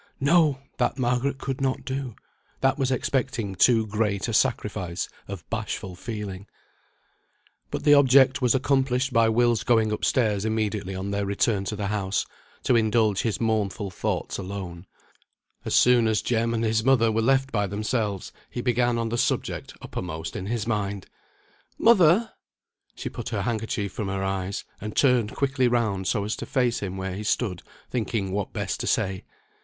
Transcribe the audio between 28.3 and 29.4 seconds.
what best to say.